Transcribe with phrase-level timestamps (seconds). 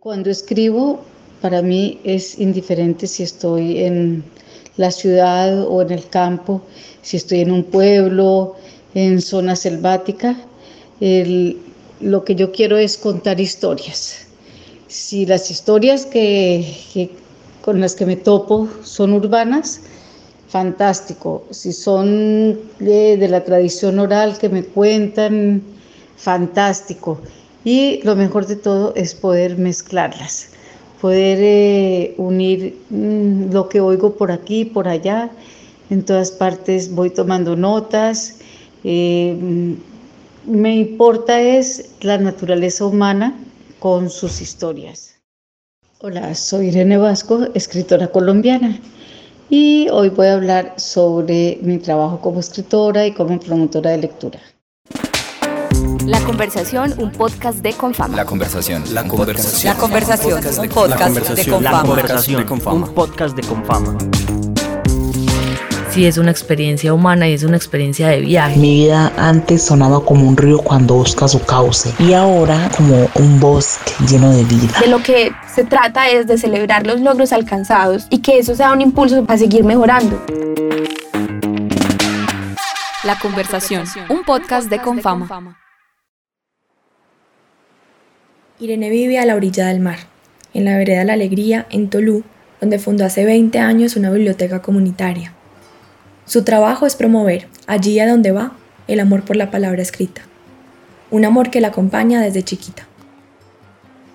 [0.00, 1.00] Cuando escribo,
[1.42, 4.22] para mí es indiferente si estoy en
[4.76, 6.62] la ciudad o en el campo,
[7.02, 8.54] si estoy en un pueblo,
[8.94, 10.36] en zona selvática.
[11.00, 14.28] lo que yo quiero es contar historias.
[14.86, 17.10] Si las historias que,
[17.60, 19.80] con las que me topo son urbanas,
[20.48, 21.42] fantástico.
[21.50, 25.60] Si son de, la tradición oral que me cuentan,
[26.16, 27.20] fantástico.
[27.70, 30.52] Y lo mejor de todo es poder mezclarlas,
[31.02, 35.28] poder eh, unir mm, lo que oigo por aquí, por allá.
[35.90, 38.38] En todas partes voy tomando notas.
[38.84, 39.72] Eh, mm,
[40.46, 43.38] me importa es la naturaleza humana
[43.80, 45.16] con sus historias.
[46.00, 48.80] Hola, soy Irene Vasco, escritora colombiana,
[49.50, 54.40] y hoy voy a hablar sobre mi trabajo como escritora y como promotora de lectura.
[56.08, 58.16] La conversación, un podcast de Confama.
[58.16, 59.74] La conversación, la conversación.
[59.74, 61.60] La conversación, un podcast de Confama.
[61.60, 63.98] La conversación, un podcast de Confama
[65.90, 68.56] sí es una experiencia humana y es una experiencia de viaje.
[68.56, 73.38] Mi vida antes sonaba como un río cuando busca su cauce y ahora como un
[73.38, 74.80] bosque lleno de vida.
[74.80, 78.72] De lo que se trata es de celebrar los logros alcanzados y que eso sea
[78.72, 80.24] un impulso para seguir mejorando.
[83.04, 85.58] La conversación, un podcast de Confama.
[88.60, 89.98] Irene vive a la orilla del mar,
[90.52, 92.24] en la vereda La Alegría, en Tolú,
[92.60, 95.32] donde fundó hace 20 años una biblioteca comunitaria.
[96.24, 98.52] Su trabajo es promover, allí a donde va,
[98.88, 100.22] el amor por la palabra escrita.
[101.12, 102.88] Un amor que la acompaña desde chiquita.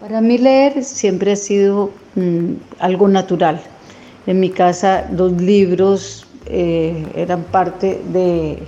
[0.00, 3.60] Para mí leer siempre ha sido mm, algo natural.
[4.26, 8.58] En mi casa los libros eh, eran parte de,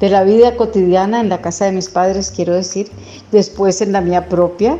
[0.00, 2.88] de la vida cotidiana en la casa de mis padres, quiero decir,
[3.32, 4.78] después en la mía propia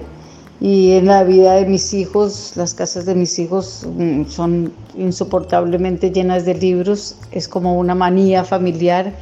[0.60, 6.10] y en la vida de mis hijos, las casas de mis hijos mm, son insoportablemente
[6.10, 9.12] llenas de libros, es como una manía familiar.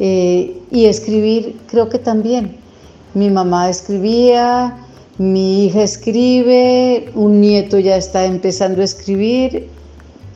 [0.00, 2.56] Eh, y escribir creo que también.
[3.14, 4.78] Mi mamá escribía,
[5.18, 9.68] mi hija escribe, un nieto ya está empezando a escribir.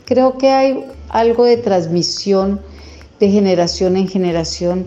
[0.05, 2.61] Creo que hay algo de transmisión
[3.21, 4.87] de generación en generación.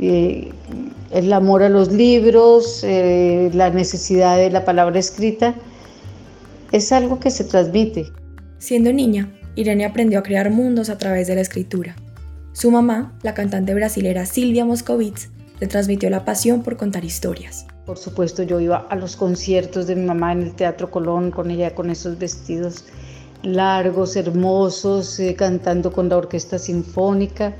[0.00, 0.52] Eh,
[1.10, 5.54] el amor a los libros, eh, la necesidad de la palabra escrita,
[6.72, 8.12] es algo que se transmite.
[8.58, 11.96] Siendo niña, Irene aprendió a crear mundos a través de la escritura.
[12.52, 15.30] Su mamá, la cantante brasilera Silvia Moscovitz,
[15.60, 17.66] le transmitió la pasión por contar historias.
[17.84, 21.50] Por supuesto, yo iba a los conciertos de mi mamá en el Teatro Colón con
[21.50, 22.84] ella, con esos vestidos
[23.42, 27.54] largos, hermosos, eh, cantando con la orquesta sinfónica.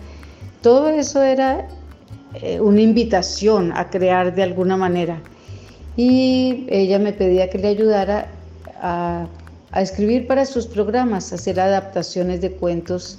[0.62, 1.68] Todo eso era
[2.34, 5.20] eh, una invitación a crear de alguna manera.
[5.96, 8.28] Y ella me pedía que le ayudara
[8.80, 9.26] a,
[9.76, 13.18] escribir para sus programas, a hacer adaptaciones de cuentos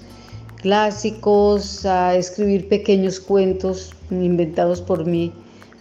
[0.58, 5.32] clásicos, a escribir pequeños cuentos inventados por mí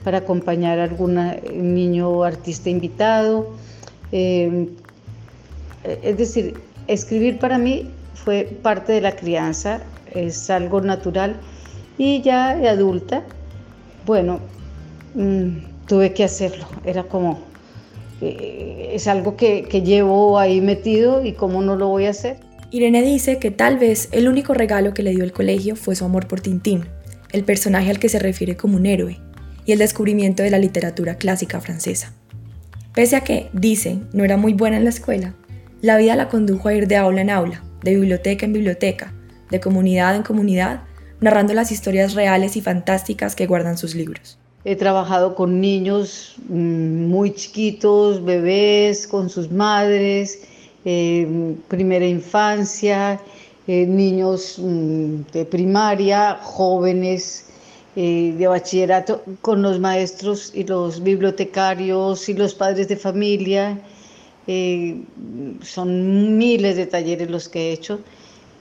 [0.04, 1.18] para acompañar a algún
[1.52, 3.48] niño artista invitado.
[4.12, 4.68] Es
[6.16, 6.54] decir,
[6.92, 9.80] escribir para mí fue parte de la crianza,
[10.12, 11.36] es algo natural
[11.96, 13.22] y ya adulta,
[14.06, 14.40] bueno,
[15.14, 16.66] mm, tuve que hacerlo.
[16.84, 17.40] Era como,
[18.20, 22.38] eh, es algo que, que llevo ahí metido y cómo no lo voy a hacer.
[22.72, 26.04] Irene dice que tal vez el único regalo que le dio el colegio fue su
[26.04, 26.86] amor por Tintín,
[27.32, 29.18] el personaje al que se refiere como un héroe,
[29.64, 32.12] y el descubrimiento de la literatura clásica francesa.
[32.94, 35.34] Pese a que, dice, no era muy buena en la escuela,
[35.82, 39.12] la vida la condujo a ir de aula en aula, de biblioteca en biblioteca,
[39.50, 40.82] de comunidad en comunidad,
[41.20, 44.38] narrando las historias reales y fantásticas que guardan sus libros.
[44.64, 50.40] He trabajado con niños mm, muy chiquitos, bebés, con sus madres,
[50.84, 53.18] eh, primera infancia,
[53.66, 57.46] eh, niños mm, de primaria, jóvenes
[57.96, 63.80] eh, de bachillerato, con los maestros y los bibliotecarios y los padres de familia.
[65.62, 68.00] Son miles de talleres los que he hecho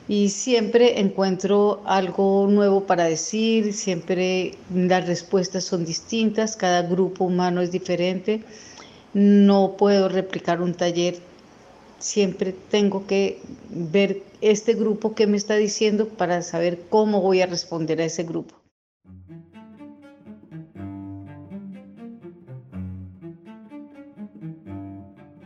[0.10, 7.62] y siempre encuentro algo nuevo para decir, siempre las respuestas son distintas, cada grupo humano
[7.62, 8.44] es diferente,
[9.14, 11.20] no puedo replicar un taller,
[12.00, 13.40] siempre tengo que
[13.70, 18.24] ver este grupo que me está diciendo para saber cómo voy a responder a ese
[18.24, 18.56] grupo.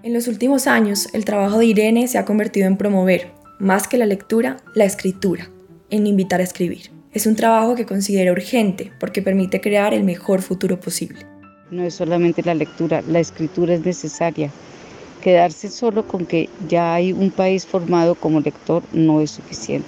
[0.03, 3.97] En los últimos años, el trabajo de Irene se ha convertido en promover, más que
[3.97, 5.49] la lectura, la escritura,
[5.89, 6.91] en invitar a escribir.
[7.13, 11.25] Es un trabajo que considero urgente porque permite crear el mejor futuro posible.
[11.71, 14.51] No es solamente la lectura, la escritura es necesaria.
[15.21, 19.87] quedarse solo con que ya hay un país formado como lector no es suficiente.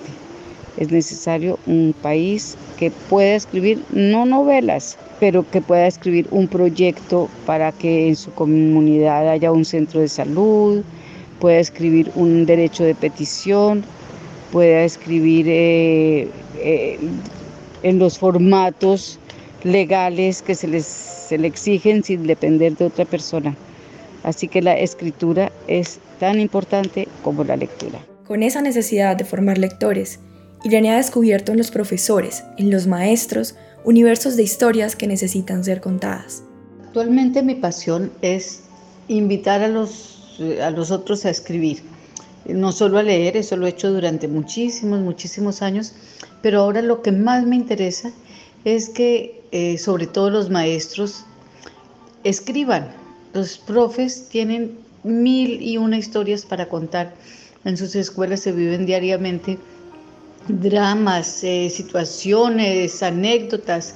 [0.78, 7.30] Es necesario un país que pueda escribir no novelas, pero que pueda escribir un proyecto
[7.46, 10.84] para que en su comunidad haya un centro de salud,
[11.40, 13.84] pueda escribir un derecho de petición,
[14.52, 16.28] pueda escribir eh,
[16.60, 17.00] eh,
[17.84, 19.20] en los formatos
[19.64, 23.56] legales que se les, se le exigen sin depender de otra persona.
[24.24, 28.00] Así que la escritura es tan importante como la lectura.
[28.26, 30.20] Con esa necesidad de formar lectores,
[30.66, 33.54] Irene ha descubierto en los profesores, en los maestros,
[33.84, 36.42] universos de historias que necesitan ser contadas.
[36.88, 38.62] Actualmente mi pasión es
[39.08, 41.84] invitar a los, a los otros a escribir,
[42.48, 45.94] no solo a leer, eso lo he hecho durante muchísimos, muchísimos años,
[46.42, 48.12] pero ahora lo que más me interesa
[48.64, 51.26] es que eh, sobre todo los maestros
[52.24, 52.92] escriban.
[53.34, 57.14] Los profes tienen mil y una historias para contar.
[57.66, 59.60] En sus escuelas se viven diariamente
[60.48, 63.96] dramas, eh, situaciones, anécdotas.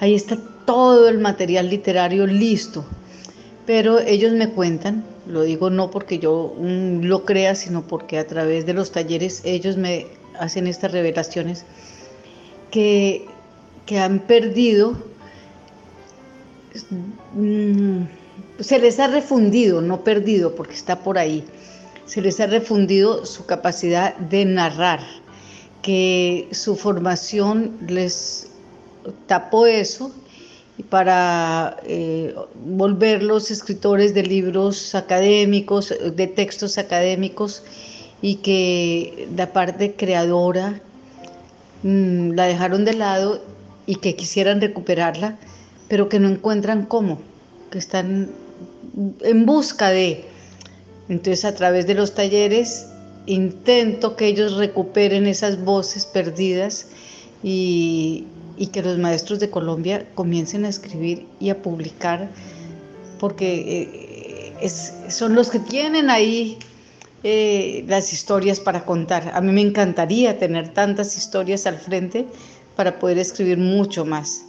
[0.00, 2.84] Ahí está todo el material literario listo.
[3.66, 8.26] Pero ellos me cuentan, lo digo no porque yo mm, lo crea, sino porque a
[8.26, 10.06] través de los talleres ellos me
[10.38, 11.64] hacen estas revelaciones
[12.70, 13.26] que,
[13.86, 14.96] que han perdido,
[17.34, 18.02] mm,
[18.58, 21.44] se les ha refundido, no perdido porque está por ahí,
[22.06, 25.00] se les ha refundido su capacidad de narrar,
[25.82, 28.48] que su formación les
[29.26, 30.12] tapó eso
[30.88, 32.34] para eh,
[32.64, 37.62] volverlos escritores de libros académicos, de textos académicos
[38.20, 40.80] y que la parte creadora
[41.82, 43.42] mm, la dejaron de lado
[43.86, 45.36] y que quisieran recuperarla,
[45.88, 47.20] pero que no encuentran cómo,
[47.70, 48.30] que están
[49.22, 50.24] en busca de.
[51.08, 52.86] Entonces a través de los talleres
[53.26, 56.88] intento que ellos recuperen esas voces perdidas
[57.42, 58.26] y,
[58.72, 62.30] que los maestros de Colombia comiencen a escribir y a publicar,
[63.18, 64.68] porque eh,
[65.08, 66.58] son los que tienen ahí
[67.24, 69.32] eh, las historias para contar.
[69.34, 72.26] A mí me encantaría tener tantas historias al frente
[72.76, 74.44] para poder escribir mucho más.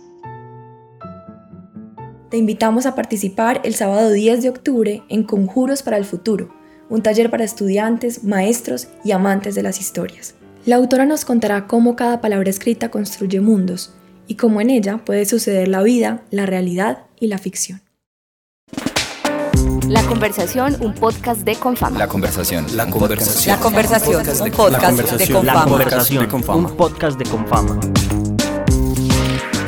[2.29, 6.62] Te invitamos a participar el sábado 10 de octubre en Conjuros para el Futuro
[6.93, 10.35] un taller para estudiantes, maestros y amantes de las historias.
[10.63, 13.95] La autora nos contará cómo cada palabra escrita construye mundos
[14.27, 17.81] y cómo en ella puede suceder la vida, la realidad y la ficción.
[19.87, 21.97] La conversación, un podcast de Confama.
[21.97, 23.57] La conversación, la conversación.
[23.57, 25.41] La conversación, un podcast de Confama.
[25.41, 27.79] La conversación, un podcast de Confama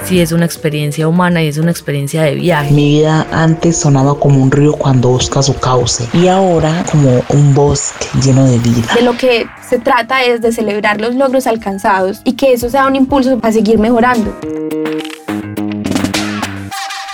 [0.05, 2.73] sí es una experiencia humana y es una experiencia de viaje.
[2.73, 7.53] Mi vida antes sonaba como un río cuando busca su cauce y ahora como un
[7.53, 8.93] bosque lleno de vida.
[8.93, 12.85] De lo que se trata es de celebrar los logros alcanzados y que eso sea
[12.85, 14.35] un impulso para seguir mejorando.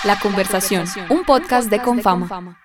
[0.03, 2.60] La conversación, un podcast de Confama.